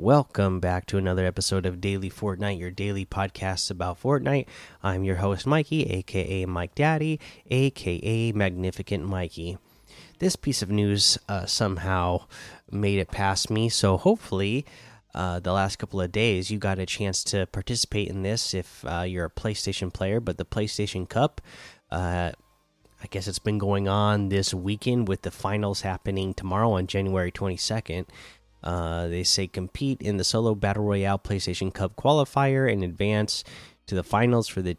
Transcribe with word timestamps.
welcome 0.00 0.60
back 0.60 0.86
to 0.86 0.96
another 0.96 1.26
episode 1.26 1.66
of 1.66 1.78
Daily 1.78 2.08
Fortnite, 2.08 2.58
your 2.58 2.70
daily 2.70 3.04
podcast 3.04 3.70
about 3.70 4.00
Fortnite. 4.00 4.46
I'm 4.82 5.04
your 5.04 5.16
host, 5.16 5.46
Mikey, 5.46 5.82
aka 5.90 6.46
Mike 6.46 6.74
Daddy, 6.74 7.20
aka 7.50 8.32
Magnificent 8.32 9.04
Mikey. 9.04 9.58
This 10.18 10.36
piece 10.36 10.62
of 10.62 10.70
news 10.70 11.18
uh, 11.28 11.44
somehow 11.44 12.24
made 12.70 12.98
it 12.98 13.10
past 13.10 13.50
me, 13.50 13.68
so 13.68 13.98
hopefully, 13.98 14.64
uh, 15.14 15.38
the 15.38 15.52
last 15.52 15.76
couple 15.76 16.00
of 16.00 16.10
days 16.10 16.50
you 16.50 16.56
got 16.56 16.78
a 16.78 16.86
chance 16.86 17.22
to 17.24 17.44
participate 17.48 18.08
in 18.08 18.22
this 18.22 18.54
if 18.54 18.82
uh, 18.86 19.02
you're 19.02 19.26
a 19.26 19.30
PlayStation 19.30 19.92
player. 19.92 20.18
But 20.18 20.38
the 20.38 20.46
PlayStation 20.46 21.06
Cup, 21.06 21.42
uh, 21.90 22.32
I 23.02 23.06
guess 23.10 23.28
it's 23.28 23.38
been 23.38 23.58
going 23.58 23.86
on 23.86 24.30
this 24.30 24.54
weekend 24.54 25.08
with 25.08 25.22
the 25.22 25.30
finals 25.30 25.82
happening 25.82 26.32
tomorrow 26.32 26.72
on 26.72 26.86
January 26.86 27.30
22nd. 27.30 28.06
Uh, 28.62 29.08
they 29.08 29.22
say 29.22 29.46
compete 29.46 30.02
in 30.02 30.16
the 30.16 30.24
solo 30.24 30.54
battle 30.54 30.84
royale 30.84 31.18
PlayStation 31.18 31.72
Cup 31.72 31.96
qualifier 31.96 32.70
and 32.70 32.84
advance 32.84 33.42
to 33.86 33.94
the 33.94 34.02
finals 34.02 34.48
for 34.48 34.62
the 34.62 34.76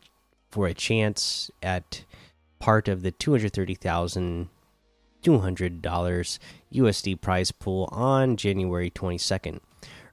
for 0.50 0.68
a 0.68 0.74
chance 0.74 1.50
at 1.64 2.04
part 2.60 2.88
of 2.88 3.02
the 3.02 3.12
two 3.12 3.32
hundred 3.32 3.54
thirty 3.54 3.76
thousand 3.76 4.50
two 5.22 5.40
hundred 5.40 5.82
dollars 5.82 6.40
USD 6.74 7.20
prize 7.22 7.52
pool 7.52 7.90
on 7.92 8.38
January 8.38 8.90
twenty 8.90 9.18
second. 9.18 9.62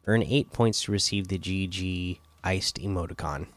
Earn 0.06 0.22
eight 0.22 0.52
points 0.52 0.84
to 0.84 0.92
receive 0.92 1.28
the 1.28 1.38
GG 1.38 2.18
iced 2.42 2.80
emoticon. 2.80 3.48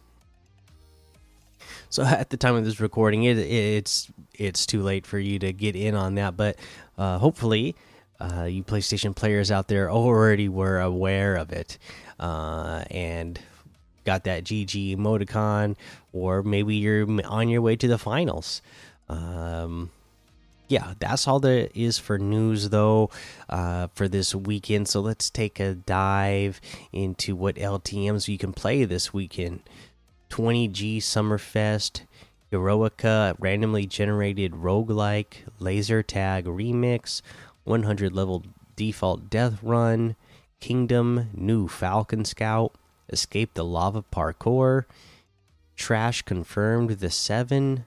So 1.89 2.03
at 2.05 2.29
the 2.29 2.37
time 2.37 2.55
of 2.55 2.65
this 2.65 2.79
recording, 2.79 3.23
it, 3.23 3.37
it's 3.37 4.11
it's 4.33 4.65
too 4.65 4.81
late 4.81 5.05
for 5.05 5.19
you 5.19 5.39
to 5.39 5.53
get 5.53 5.75
in 5.75 5.95
on 5.95 6.15
that, 6.15 6.35
but 6.35 6.57
uh, 6.97 7.17
hopefully 7.17 7.75
uh, 8.21 8.43
you 8.43 8.63
PlayStation 8.63 9.15
players 9.15 9.51
out 9.51 9.67
there 9.67 9.89
already 9.89 10.47
were 10.47 10.79
aware 10.79 11.35
of 11.35 11.51
it 11.51 11.77
uh, 12.19 12.83
and 12.91 13.39
got 14.05 14.23
that 14.25 14.43
GG 14.43 14.95
emoticon, 14.95 15.75
or 16.13 16.43
maybe 16.43 16.75
you're 16.75 17.07
on 17.25 17.49
your 17.49 17.61
way 17.61 17.75
to 17.75 17.87
the 17.87 17.97
finals. 17.97 18.61
Um, 19.09 19.91
yeah, 20.67 20.93
that's 20.99 21.27
all 21.27 21.39
there 21.39 21.67
is 21.75 21.97
for 21.97 22.17
news, 22.17 22.69
though, 22.69 23.09
uh, 23.49 23.87
for 23.93 24.07
this 24.07 24.33
weekend. 24.33 24.87
So 24.87 25.01
let's 25.01 25.29
take 25.29 25.59
a 25.59 25.73
dive 25.73 26.61
into 26.93 27.35
what 27.35 27.55
LTMs 27.55 28.27
you 28.27 28.37
can 28.37 28.53
play 28.53 28.85
this 28.85 29.13
weekend 29.13 29.61
20G 30.29 30.97
Summerfest. 30.97 32.01
Heroica, 32.51 33.33
randomly 33.39 33.85
generated 33.85 34.51
roguelike, 34.51 35.45
laser 35.59 36.03
tag 36.03 36.43
remix, 36.45 37.21
100 37.63 38.13
level 38.13 38.43
default 38.75 39.29
death 39.29 39.59
run, 39.61 40.15
Kingdom, 40.59 41.29
new 41.33 41.67
Falcon 41.67 42.25
Scout, 42.25 42.73
escape 43.09 43.53
the 43.53 43.65
lava 43.65 44.03
parkour, 44.03 44.85
trash 45.75 46.21
confirmed 46.21 46.91
the 46.91 47.09
seven, 47.09 47.85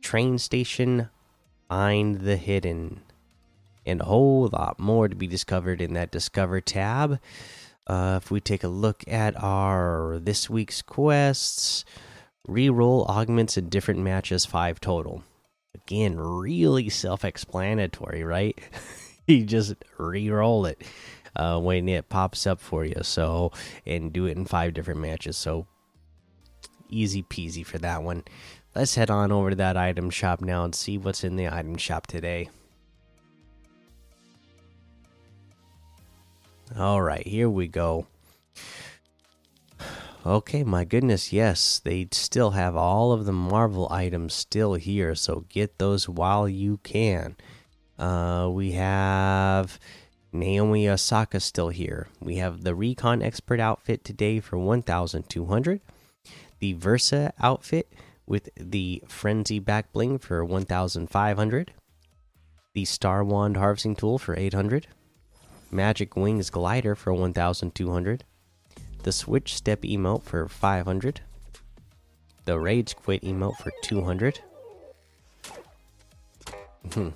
train 0.00 0.38
station, 0.38 1.08
find 1.68 2.20
the 2.20 2.36
hidden, 2.36 3.02
and 3.86 4.00
a 4.00 4.04
whole 4.04 4.48
lot 4.52 4.78
more 4.78 5.08
to 5.08 5.14
be 5.14 5.26
discovered 5.26 5.80
in 5.80 5.94
that 5.94 6.10
Discover 6.10 6.60
tab. 6.62 7.20
Uh, 7.86 8.18
if 8.22 8.30
we 8.30 8.40
take 8.40 8.64
a 8.64 8.68
look 8.68 9.04
at 9.06 9.34
our 9.42 10.18
this 10.22 10.48
week's 10.48 10.80
quests, 10.80 11.84
reroll 12.48 13.06
augments 13.08 13.58
in 13.58 13.68
different 13.68 14.00
matches, 14.00 14.46
five 14.46 14.80
total 14.80 15.22
again 15.86 16.18
really 16.18 16.88
self-explanatory 16.88 18.24
right? 18.24 18.58
You 19.26 19.46
just 19.46 19.74
re-roll 19.96 20.66
it 20.66 20.82
uh, 21.34 21.58
when 21.58 21.88
it 21.88 22.10
pops 22.10 22.46
up 22.46 22.60
for 22.60 22.84
you 22.84 22.96
so 23.00 23.52
and 23.86 24.12
do 24.12 24.26
it 24.26 24.36
in 24.36 24.44
five 24.44 24.74
different 24.74 25.00
matches 25.00 25.38
so 25.38 25.66
easy 26.90 27.22
peasy 27.22 27.64
for 27.64 27.78
that 27.78 28.02
one. 28.02 28.24
Let's 28.74 28.96
head 28.96 29.08
on 29.08 29.32
over 29.32 29.48
to 29.48 29.56
that 29.56 29.78
item 29.78 30.10
shop 30.10 30.42
now 30.42 30.64
and 30.64 30.74
see 30.74 30.98
what's 30.98 31.24
in 31.24 31.36
the 31.36 31.48
item 31.48 31.78
shop 31.78 32.06
today. 32.06 32.50
All 36.76 37.00
right 37.00 37.26
here 37.26 37.48
we 37.48 37.66
go 37.66 38.06
Okay, 40.26 40.64
my 40.64 40.86
goodness, 40.86 41.34
yes, 41.34 41.78
they 41.78 42.08
still 42.10 42.52
have 42.52 42.74
all 42.74 43.12
of 43.12 43.26
the 43.26 43.32
Marvel 43.32 43.86
items 43.90 44.32
still 44.32 44.72
here, 44.72 45.14
so 45.14 45.44
get 45.50 45.78
those 45.78 46.08
while 46.08 46.48
you 46.48 46.78
can. 46.78 47.36
Uh, 47.98 48.48
we 48.50 48.72
have 48.72 49.78
Naomi 50.32 50.88
Osaka 50.88 51.40
still 51.40 51.68
here. 51.68 52.08
We 52.22 52.36
have 52.36 52.64
the 52.64 52.74
Recon 52.74 53.20
Expert 53.20 53.60
outfit 53.60 54.02
today 54.02 54.40
for 54.40 54.56
1,200. 54.56 55.82
The 56.58 56.72
Versa 56.72 57.34
outfit 57.38 57.92
with 58.26 58.48
the 58.56 59.02
Frenzy 59.06 59.58
back 59.58 59.92
bling 59.92 60.18
for 60.18 60.42
1,500. 60.42 61.72
The 62.72 62.84
Star 62.86 63.22
Wand 63.22 63.58
harvesting 63.58 63.94
tool 63.94 64.16
for 64.16 64.34
800. 64.34 64.86
Magic 65.70 66.16
Wings 66.16 66.48
glider 66.48 66.94
for 66.94 67.12
1,200 67.12 68.24
the 69.04 69.12
switch 69.12 69.54
step 69.54 69.82
emote 69.82 70.22
for 70.22 70.48
500 70.48 71.20
the 72.46 72.58
rage 72.58 72.96
quit 72.96 73.22
emote 73.22 73.56
for 73.56 73.70
200 73.82 74.40
hmm. 76.92 77.08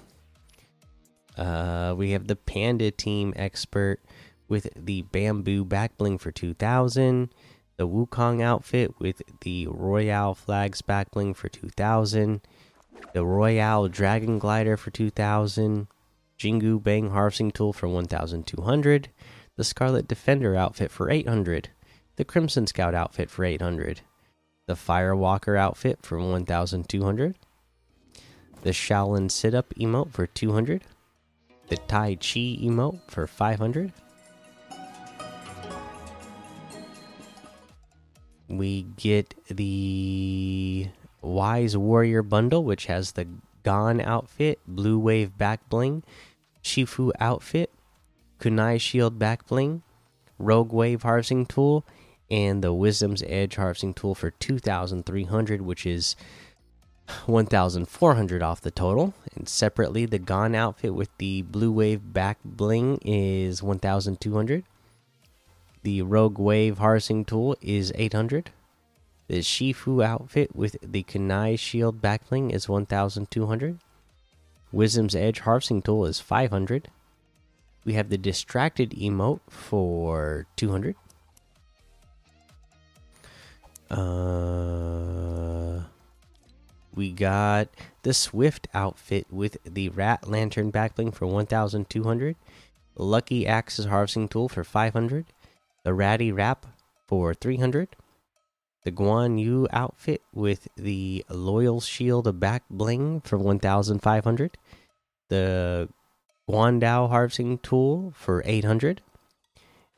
uh, 1.36 1.94
we 1.96 2.12
have 2.12 2.26
the 2.26 2.36
panda 2.36 2.90
team 2.90 3.32
expert 3.36 4.00
with 4.48 4.68
the 4.76 5.02
bamboo 5.02 5.64
back 5.64 5.96
bling 5.96 6.18
for 6.18 6.30
2000 6.30 7.30
the 7.78 7.88
wukong 7.88 8.42
outfit 8.42 8.92
with 8.98 9.22
the 9.40 9.66
royale 9.68 10.34
flags 10.34 10.82
back 10.82 11.10
bling 11.10 11.32
for 11.32 11.48
2000 11.48 12.40
the 13.14 13.24
royale 13.24 13.88
dragon 13.88 14.38
glider 14.38 14.76
for 14.76 14.90
2000 14.90 15.86
jingu 16.38 16.82
bang 16.82 17.10
harvesting 17.10 17.50
tool 17.50 17.72
for 17.72 17.88
1200 17.88 19.08
the 19.56 19.64
scarlet 19.64 20.06
defender 20.06 20.54
outfit 20.54 20.90
for 20.90 21.10
800 21.10 21.70
the 22.18 22.24
Crimson 22.24 22.66
Scout 22.66 22.96
outfit 22.96 23.30
for 23.30 23.44
800, 23.44 24.00
the 24.66 24.74
Firewalker 24.74 25.56
outfit 25.56 26.00
for 26.02 26.18
1200, 26.18 27.36
the 28.62 28.70
Shaolin 28.70 29.30
Sit 29.30 29.54
Up 29.54 29.72
emote 29.76 30.12
for 30.12 30.26
200, 30.26 30.82
the 31.68 31.76
Tai 31.76 32.16
Chi 32.16 32.58
emote 32.60 33.00
for 33.06 33.28
500. 33.28 33.92
We 38.48 38.82
get 38.96 39.34
the 39.48 40.88
Wise 41.22 41.76
Warrior 41.76 42.24
bundle, 42.24 42.64
which 42.64 42.86
has 42.86 43.12
the 43.12 43.28
Gon 43.62 44.00
outfit, 44.00 44.58
Blue 44.66 44.98
Wave 44.98 45.38
back 45.38 45.68
bling, 45.68 46.02
Shifu 46.64 47.12
outfit, 47.20 47.70
Kunai 48.40 48.80
Shield 48.80 49.20
back 49.20 49.46
bling, 49.46 49.84
Rogue 50.40 50.72
Wave 50.72 51.02
harvesting 51.02 51.46
tool, 51.46 51.84
and 52.30 52.62
the 52.62 52.72
Wisdom's 52.72 53.22
Edge 53.26 53.56
harvesting 53.56 53.94
tool 53.94 54.14
for 54.14 54.30
2,300, 54.30 55.62
which 55.62 55.86
is 55.86 56.16
1,400 57.26 58.42
off 58.42 58.60
the 58.60 58.70
total. 58.70 59.14
And 59.34 59.48
separately, 59.48 60.04
the 60.06 60.18
Gon 60.18 60.54
outfit 60.54 60.94
with 60.94 61.08
the 61.18 61.42
Blue 61.42 61.72
Wave 61.72 62.12
back 62.12 62.38
bling 62.44 62.98
is 63.02 63.62
1,200. 63.62 64.64
The 65.82 66.02
Rogue 66.02 66.38
Wave 66.38 66.78
harvesting 66.78 67.24
tool 67.24 67.56
is 67.60 67.92
800. 67.94 68.50
The 69.28 69.40
Shifu 69.40 70.04
outfit 70.04 70.54
with 70.54 70.76
the 70.82 71.02
Kunai 71.02 71.58
Shield 71.58 72.00
back 72.00 72.28
bling 72.28 72.50
is 72.50 72.68
1,200. 72.68 73.78
Wisdom's 74.70 75.14
Edge 75.14 75.40
harvesting 75.40 75.80
tool 75.80 76.04
is 76.04 76.20
500. 76.20 76.88
We 77.84 77.94
have 77.94 78.10
the 78.10 78.18
Distracted 78.18 78.90
emote 78.90 79.40
for 79.48 80.46
200 80.56 80.94
uh, 83.90 85.82
we 86.94 87.12
got 87.12 87.68
the 88.02 88.12
Swift 88.12 88.68
outfit 88.74 89.26
with 89.30 89.56
the 89.64 89.88
Rat 89.88 90.28
Lantern 90.28 90.72
backbling 90.72 91.14
for 91.14 91.26
1,200. 91.26 92.36
Lucky 92.96 93.46
Axes 93.46 93.86
harvesting 93.86 94.28
tool 94.28 94.48
for 94.48 94.64
500. 94.64 95.26
The 95.84 95.94
Ratty 95.94 96.32
Wrap 96.32 96.66
for 97.06 97.34
300. 97.34 97.96
The 98.84 98.92
Guan 98.92 99.40
Yu 99.40 99.68
outfit 99.70 100.22
with 100.32 100.68
the 100.76 101.24
Loyal 101.28 101.80
Shield 101.80 102.40
back 102.40 102.64
bling 102.68 103.20
for 103.20 103.38
1,500. 103.38 104.58
The 105.28 105.88
Guandao 106.48 107.08
harvesting 107.08 107.58
tool 107.58 108.12
for 108.16 108.42
800. 108.44 109.02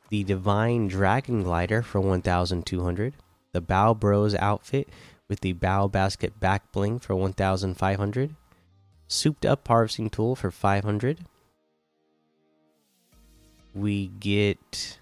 The 0.09 0.23
Divine 0.23 0.87
Dragon 0.87 1.43
Glider 1.43 1.81
for 1.81 1.99
1,200 2.01 3.13
the 3.53 3.61
Bao 3.61 3.97
Bros 3.97 4.35
outfit 4.35 4.89
with 5.27 5.41
the 5.41 5.53
Bao 5.53 5.91
Basket 5.91 6.39
back 6.39 6.71
bling 6.71 6.99
for 6.99 7.15
1500, 7.15 8.35
Souped 9.07 9.45
Up 9.45 9.67
Harvesting 9.67 10.09
Tool 10.09 10.35
for 10.35 10.51
500. 10.51 11.19
We 13.73 14.07
get 14.07 14.99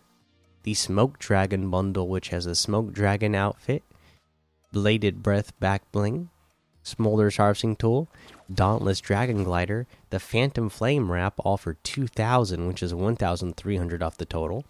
the 0.63 0.74
Smoke 0.74 1.18
Dragon 1.18 1.69
bundle, 1.69 2.07
which 2.07 2.30
has 2.30 2.46
a 2.46 2.56
Smoke 2.56 2.92
Dragon 2.92 3.34
outfit, 3.34 3.84
Bladed 4.72 5.24
Breath 5.24 5.60
back 5.60 5.92
bling, 5.92 6.30
Smolder's 6.84 7.38
harvesting 7.38 7.75
tool, 7.75 8.07
Dauntless 8.54 9.00
Dragon 9.00 9.44
Glider, 9.44 9.88
the 10.10 10.19
Phantom 10.19 10.69
Flame 10.69 11.12
wrap, 11.12 11.36
all 11.40 11.57
for 11.57 11.74
2,000, 11.75 12.68
which 12.68 12.81
is 12.81 12.94
1,300 12.94 14.04
off 14.04 14.18
the 14.18 14.25
total. 14.25 14.66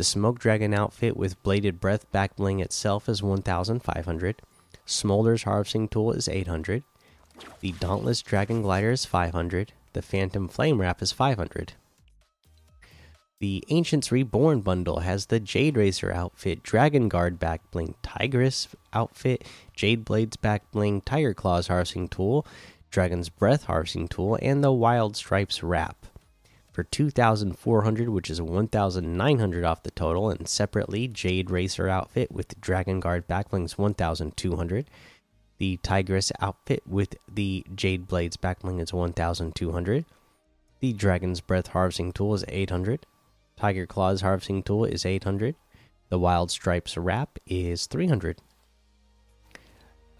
The 0.00 0.04
Smoke 0.04 0.38
Dragon 0.38 0.72
outfit 0.72 1.14
with 1.14 1.42
Bladed 1.42 1.78
Breath 1.78 2.10
back 2.10 2.34
bling 2.36 2.60
itself 2.60 3.06
is 3.06 3.22
1,500. 3.22 4.40
Smolder's 4.86 5.42
harvesting 5.42 5.88
tool 5.88 6.12
is 6.12 6.26
800. 6.26 6.84
The 7.60 7.72
Dauntless 7.72 8.22
Dragon 8.22 8.62
Glider 8.62 8.92
is 8.92 9.04
500. 9.04 9.74
The 9.92 10.00
Phantom 10.00 10.48
Flame 10.48 10.80
wrap 10.80 11.02
is 11.02 11.12
500. 11.12 11.74
The 13.40 13.62
Ancients 13.68 14.10
Reborn 14.10 14.62
bundle 14.62 15.00
has 15.00 15.26
the 15.26 15.38
Jade 15.38 15.76
Racer 15.76 16.10
outfit, 16.10 16.62
Dragon 16.62 17.10
Guard 17.10 17.38
back 17.38 17.70
bling, 17.70 17.94
Tigress 18.02 18.68
outfit, 18.94 19.44
Jade 19.76 20.06
Blades 20.06 20.38
back 20.38 20.62
bling, 20.70 21.02
Tiger 21.02 21.34
Claws 21.34 21.66
harvesting 21.66 22.08
tool, 22.08 22.46
Dragon's 22.90 23.28
Breath 23.28 23.64
harvesting 23.64 24.08
tool, 24.08 24.38
and 24.40 24.64
the 24.64 24.72
Wild 24.72 25.14
Stripes 25.14 25.62
wrap 25.62 26.06
for 26.72 26.84
2,400, 26.84 28.08
which 28.08 28.30
is 28.30 28.40
1,900 28.40 29.64
off 29.64 29.82
the 29.82 29.90
total. 29.90 30.30
And 30.30 30.48
separately, 30.48 31.08
Jade 31.08 31.50
Racer 31.50 31.88
outfit 31.88 32.30
with 32.30 32.60
Dragon 32.60 33.00
Guard 33.00 33.26
back 33.26 33.50
blings 33.50 33.76
1,200. 33.76 34.86
The 35.60 35.76
Tigress 35.82 36.32
outfit 36.40 36.82
with 36.86 37.16
the 37.30 37.66
Jade 37.74 38.08
Blades 38.08 38.38
back 38.38 38.60
bling 38.60 38.78
is 38.78 38.94
1,200. 38.94 40.06
The 40.80 40.92
Dragon's 40.94 41.42
Breath 41.42 41.66
harvesting 41.68 42.12
tool 42.12 42.32
is 42.32 42.46
800. 42.48 43.04
Tiger 43.58 43.84
Claws 43.84 44.22
harvesting 44.22 44.62
tool 44.62 44.86
is 44.86 45.04
800. 45.04 45.54
The 46.08 46.18
Wild 46.18 46.50
Stripes 46.50 46.96
wrap 46.96 47.38
is 47.46 47.84
300. 47.84 48.40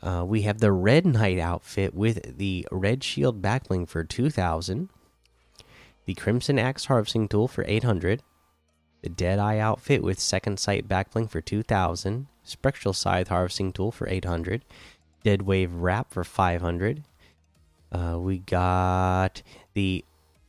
Uh, 0.03 0.25
we 0.27 0.43
have 0.43 0.59
the 0.59 0.73
Red 0.73 1.07
Knight 1.07 1.39
outfit 1.39 1.95
with 1.95 2.37
the 2.37 2.69
Red 2.71 3.03
Shield 3.03 3.41
backbling 3.41 3.89
for 3.89 4.05
2000. 4.05 4.91
The 6.11 6.15
Crimson 6.15 6.59
Axe 6.59 6.87
harvesting 6.87 7.29
tool 7.29 7.47
for 7.47 7.65
800. 7.69 8.25
The 9.03 9.09
Deadeye 9.09 9.59
outfit 9.59 10.03
with 10.03 10.19
Second 10.19 10.59
Sight 10.59 10.89
backbling 10.89 11.31
for 11.31 11.41
2000. 11.41 12.27
Spectral 12.43 12.93
Scythe 12.93 13.29
harvesting 13.29 13.73
tool 13.73 13.93
for 13.93 14.09
800. 14.09 14.65
Dead 15.23 15.43
Wave 15.43 15.73
wrap 15.73 16.13
for 16.13 16.25
500. 16.25 17.05
Uh, 17.93 18.17
we 18.19 18.39
got 18.39 19.43
the 19.75 20.05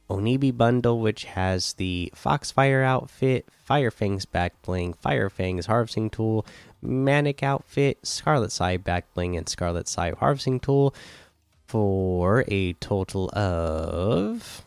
Onibi 0.10 0.58
bundle, 0.58 1.00
which 1.00 1.26
has 1.26 1.74
the 1.74 2.12
Foxfire 2.16 2.82
outfit, 2.82 3.46
Firefangs 3.70 4.26
back 4.26 4.60
bling, 4.64 4.96
Firefangs 4.96 5.68
harvesting 5.68 6.10
tool, 6.10 6.44
Manic 6.82 7.44
outfit, 7.44 8.00
Scarlet 8.02 8.52
Scythe 8.52 8.84
back 8.84 9.14
bling, 9.14 9.38
and 9.38 9.48
Scarlet 9.48 9.88
Scythe 9.88 10.18
harvesting 10.18 10.60
tool 10.60 10.96
for 11.68 12.46
a 12.48 12.74
total 12.74 13.30
of 13.38 14.66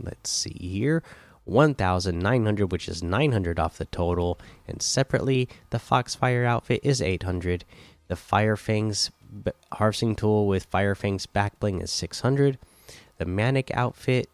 let's 0.00 0.30
see 0.30 0.56
here 0.58 1.02
1900 1.44 2.72
which 2.72 2.88
is 2.88 3.02
900 3.02 3.58
off 3.58 3.78
the 3.78 3.84
total 3.86 4.38
and 4.66 4.80
separately 4.80 5.48
the 5.70 5.78
foxfire 5.78 6.44
outfit 6.44 6.80
is 6.82 7.02
800 7.02 7.64
the 8.08 8.14
firefangs 8.14 9.10
harvesting 9.72 10.16
tool 10.16 10.46
with 10.46 10.70
firefangs 10.70 11.26
back 11.30 11.58
bling 11.60 11.80
is 11.80 11.90
600 11.90 12.58
the 13.18 13.24
manic 13.24 13.70
outfit 13.74 14.28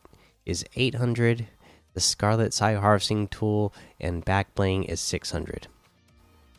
is 0.47 0.65
800. 0.75 1.47
The 1.95 2.01
Scarlet 2.01 2.55
Scythe 2.55 2.79
Harvesting 2.79 3.29
Tool 3.29 3.75
and 4.01 4.25
Back 4.25 4.55
Bling 4.55 4.85
is 4.85 5.01
600. 5.01 5.69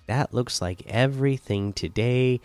That 0.08 0.34
looks 0.34 0.62
like 0.62 0.86
everything 0.88 1.74
today. 1.74 2.42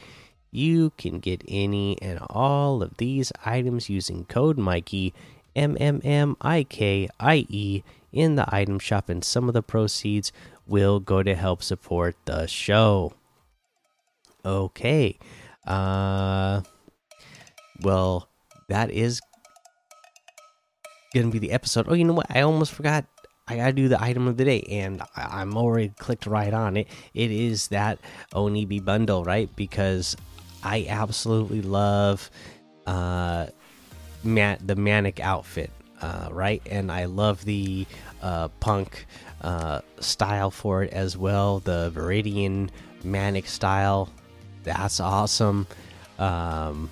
You 0.51 0.93
can 0.97 1.19
get 1.19 1.43
any 1.49 2.01
and 2.01 2.21
all 2.31 2.83
of 2.83 2.97
these 2.97 3.33
items 3.45 3.91
using 3.91 4.25
code 4.25 4.57
Mikey, 4.57 5.13
M 5.57 5.77
M 5.81 6.01
M 6.05 6.37
I 6.41 6.63
K 6.63 7.09
I 7.19 7.47
E, 7.49 7.83
in 8.13 8.37
the 8.37 8.47
item 8.55 8.79
shop, 8.79 9.09
and 9.09 9.25
some 9.25 9.49
of 9.49 9.55
the 9.55 9.63
proceeds 9.63 10.33
will 10.67 11.01
go 11.01 11.23
to 11.23 11.35
help 11.35 11.63
support 11.63 12.17
the 12.25 12.47
show. 12.47 13.13
Okay. 14.45 15.19
Uh, 15.67 16.63
well, 17.83 18.29
that 18.69 18.91
is 18.91 19.21
gonna 21.15 21.29
be 21.29 21.39
the 21.39 21.53
episode. 21.53 21.87
Oh, 21.89 21.95
you 21.95 22.05
know 22.05 22.15
what? 22.15 22.27
I 22.31 22.43
almost 22.43 22.73
forgot. 22.73 23.05
I 23.49 23.57
gotta 23.57 23.73
do 23.73 23.89
the 23.89 24.03
item 24.03 24.27
of 24.27 24.37
the 24.37 24.45
day, 24.45 24.63
and 24.71 25.03
I 25.15 25.43
am 25.43 25.57
already 25.57 25.93
clicked 25.99 26.27
right 26.27 26.53
on 26.53 26.77
it. 26.77 26.89
It 27.15 27.31
is 27.31 27.69
that 27.69 27.99
Onibi 28.33 28.85
bundle, 28.85 29.25
right? 29.25 29.49
Because 29.57 30.17
I 30.63 30.87
absolutely 30.89 31.63
love 31.63 32.31
uh, 32.87 33.47
Matt 34.25 34.67
the 34.67 34.77
Manic 34.77 35.21
outfit, 35.21 35.71
uh, 36.01 36.29
right? 36.31 36.63
And 36.71 36.91
I 36.91 37.05
love 37.07 37.45
the 37.45 37.87
uh, 38.23 38.49
punk 38.61 39.07
uh, 39.43 39.81
style 40.01 40.51
for 40.51 40.83
it 40.83 40.93
as 40.93 41.17
well. 41.17 41.61
The 41.61 41.93
Viridian 41.95 42.71
Manic 43.05 43.47
style, 43.47 44.09
that's 44.65 45.01
awesome. 45.01 45.67
Um, 46.19 46.91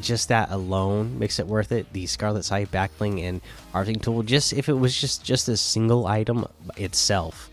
just 0.00 0.28
that 0.28 0.50
alone 0.50 1.18
makes 1.18 1.38
it 1.38 1.46
worth 1.46 1.72
it. 1.72 1.90
The 1.92 2.06
Scarlet 2.06 2.44
Scythe 2.44 2.70
backbling 2.70 3.22
and 3.22 3.40
harvesting 3.72 4.00
tool, 4.00 4.22
just 4.22 4.52
if 4.52 4.68
it 4.68 4.74
was 4.74 4.98
just 4.98 5.24
just 5.24 5.48
a 5.48 5.56
single 5.56 6.06
item 6.06 6.46
itself, 6.76 7.50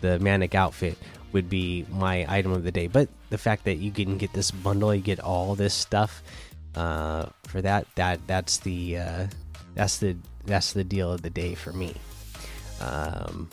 the 0.00 0.18
Manic 0.18 0.54
outfit 0.54 0.96
would 1.32 1.50
be 1.50 1.84
my 1.90 2.24
item 2.28 2.52
of 2.52 2.64
the 2.64 2.72
day. 2.72 2.86
But 2.86 3.08
the 3.30 3.38
fact 3.38 3.64
that 3.64 3.76
you 3.76 3.90
can 3.90 4.16
get 4.16 4.32
this 4.32 4.50
bundle, 4.50 4.94
you 4.94 5.02
get 5.02 5.20
all 5.20 5.54
this 5.54 5.74
stuff 5.74 6.22
uh, 6.76 7.26
for 7.44 7.62
that 7.62 7.86
that 7.96 8.20
that's 8.26 8.58
the 8.58 8.98
uh, 8.98 9.26
that's 9.74 9.98
the 9.98 10.16
that's 10.44 10.72
the 10.72 10.84
deal 10.84 11.12
of 11.12 11.22
the 11.22 11.30
day 11.30 11.54
for 11.54 11.72
me. 11.72 11.94
Um, 12.80 13.48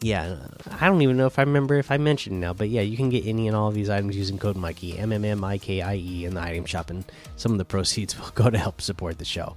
yeah, 0.00 0.36
I 0.78 0.86
don't 0.86 1.00
even 1.00 1.16
know 1.16 1.26
if 1.26 1.38
I 1.38 1.42
remember 1.42 1.76
if 1.76 1.90
I 1.90 1.96
mentioned 1.96 2.40
now, 2.40 2.52
but 2.52 2.68
yeah, 2.68 2.82
you 2.82 2.96
can 2.96 3.08
get 3.08 3.26
any 3.26 3.48
and 3.48 3.56
all 3.56 3.68
of 3.68 3.74
these 3.74 3.88
items 3.88 4.16
using 4.16 4.38
code 4.38 4.56
Mikey 4.56 4.98
M 4.98 5.12
M 5.12 5.24
M 5.24 5.42
I 5.42 5.58
K 5.58 5.80
I 5.80 5.94
E 5.94 6.24
in 6.24 6.34
the 6.34 6.42
item 6.42 6.66
shop, 6.66 6.90
and 6.90 7.04
some 7.36 7.52
of 7.52 7.58
the 7.58 7.64
proceeds 7.64 8.18
will 8.20 8.30
go 8.34 8.50
to 8.50 8.58
help 8.58 8.80
support 8.80 9.18
the 9.18 9.24
show. 9.24 9.56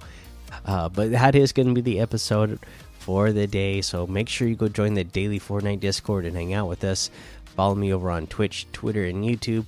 Uh, 0.65 0.89
but 0.89 1.11
that 1.11 1.35
is 1.35 1.51
going 1.51 1.67
to 1.67 1.73
be 1.73 1.81
the 1.81 1.99
episode 1.99 2.59
for 2.99 3.31
the 3.31 3.47
day, 3.47 3.81
so 3.81 4.07
make 4.07 4.29
sure 4.29 4.47
you 4.47 4.55
go 4.55 4.67
join 4.67 4.93
the 4.93 5.03
daily 5.03 5.39
Fortnite 5.39 5.79
Discord 5.79 6.25
and 6.25 6.35
hang 6.35 6.53
out 6.53 6.67
with 6.67 6.83
us. 6.83 7.09
Follow 7.55 7.75
me 7.75 7.93
over 7.93 8.09
on 8.09 8.27
Twitch, 8.27 8.67
Twitter, 8.71 9.03
and 9.03 9.23
YouTube 9.23 9.67